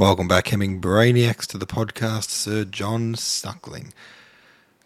[0.00, 3.92] Welcome back, Hemming Brainiacs, to the podcast, Sir John Suckling.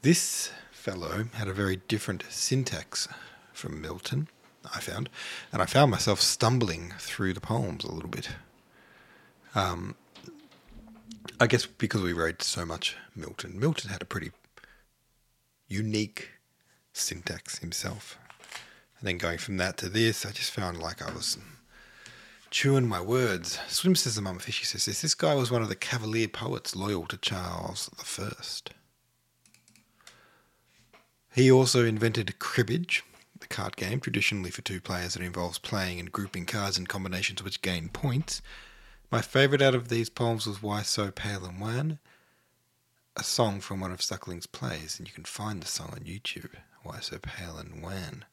[0.02, 3.06] This fellow had a very different syntax
[3.52, 4.26] from Milton,
[4.74, 5.08] I found,
[5.52, 8.30] and I found myself stumbling through the poems a little bit.
[9.54, 9.94] Um,
[11.38, 13.56] I guess because we read so much Milton.
[13.56, 14.32] Milton had a pretty
[15.68, 16.30] unique
[16.92, 18.18] syntax himself.
[18.98, 21.38] And then going from that to this, I just found like I was
[22.54, 23.58] chewing my words.
[23.66, 25.02] Swim says the mum fishy says this.
[25.02, 28.30] This guy was one of the Cavalier poets loyal to Charles I.
[31.34, 33.02] He also invented cribbage,
[33.40, 37.42] the card game, traditionally for two players that involves playing and grouping cards in combinations
[37.42, 38.40] which gain points.
[39.10, 41.98] My favourite out of these poems was Why So Pale and Wan,
[43.16, 46.52] a song from one of Suckling's plays, and you can find the song on YouTube,
[46.84, 48.24] Why So Pale and Wan.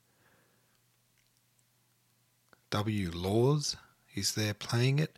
[2.69, 3.09] W.
[3.09, 3.77] Laws
[4.13, 5.17] He's there playing it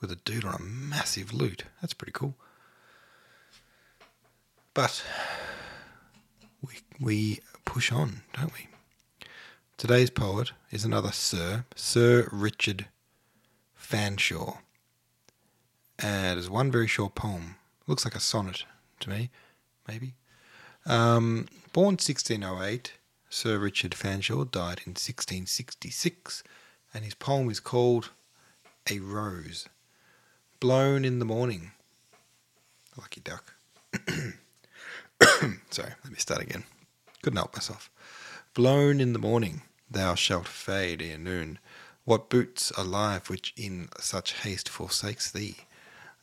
[0.00, 1.64] with a dude on a massive lute.
[1.80, 2.34] That's pretty cool.
[4.72, 5.04] But
[6.62, 8.68] we, we push on, don't we?
[9.76, 12.86] Today's poet is another Sir, Sir Richard
[13.78, 14.58] Fanshawe.
[15.98, 17.56] And it's one very short poem.
[17.86, 18.64] Looks like a sonnet
[19.00, 19.30] to me,
[19.88, 20.14] maybe.
[20.86, 22.92] Um, born 1608,
[23.28, 26.42] Sir Richard Fanshawe died in 1666,
[26.94, 28.10] and his poem is called
[28.88, 29.68] a rose
[30.60, 31.72] blown in the morning.
[32.96, 33.54] Lucky duck.
[35.70, 36.64] Sorry, let me start again.
[37.22, 37.90] Couldn't help myself.
[38.54, 41.58] Blown in the morning, thou shalt fade ere noon.
[42.04, 45.56] What boots a life which in such haste forsakes thee?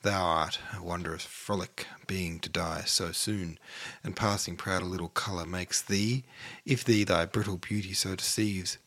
[0.01, 3.57] Thou art a wondrous frolic being to die so soon,
[4.03, 6.23] and passing proud a little colour makes thee,
[6.65, 8.77] if thee thy brittle beauty so deceives.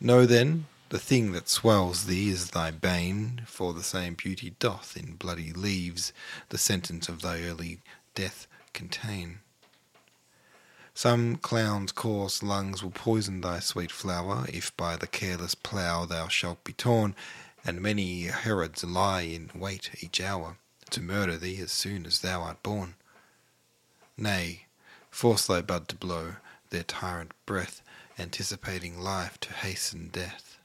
[0.00, 4.96] Know then the thing that swells thee is thy bane, for the same beauty doth
[4.96, 6.12] in bloody leaves
[6.48, 7.78] the sentence of thy early
[8.16, 9.38] death contain.
[10.92, 16.26] Some clown's coarse lungs will poison thy sweet flower, if by the careless plough thou
[16.26, 17.14] shalt be torn,
[17.64, 20.56] and many Herods lie in wait each hour
[20.90, 22.96] to murder thee as soon as thou art born.
[24.16, 24.66] Nay,
[25.08, 26.34] force thy bud to blow
[26.70, 27.80] their tyrant breath,
[28.18, 30.59] anticipating life to hasten death.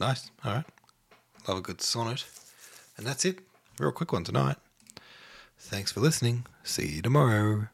[0.00, 0.30] Nice.
[0.44, 0.64] All right.
[1.46, 2.24] Love a good sonnet.
[2.96, 3.40] And that's it.
[3.78, 4.56] Real quick one tonight.
[5.58, 6.46] Thanks for listening.
[6.62, 7.68] See you tomorrow.